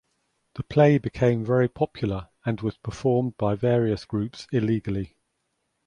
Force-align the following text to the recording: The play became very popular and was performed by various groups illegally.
The 0.55 0.63
play 0.63 0.97
became 0.97 1.45
very 1.45 1.67
popular 1.69 2.29
and 2.43 2.59
was 2.61 2.75
performed 2.75 3.37
by 3.37 3.53
various 3.53 4.03
groups 4.03 4.47
illegally. 4.51 5.15